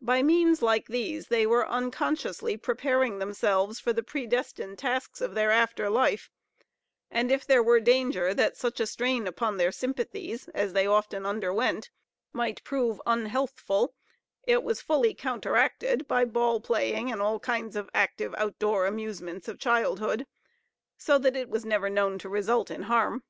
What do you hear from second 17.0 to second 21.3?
and all kinds of active out door amusements of childhood, so